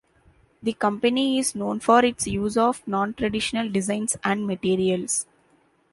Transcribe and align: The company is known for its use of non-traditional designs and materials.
The 0.63 0.73
company 0.73 1.37
is 1.37 1.53
known 1.53 1.79
for 1.79 2.03
its 2.03 2.25
use 2.25 2.57
of 2.57 2.81
non-traditional 2.87 3.69
designs 3.69 4.17
and 4.23 4.47
materials. 4.47 5.27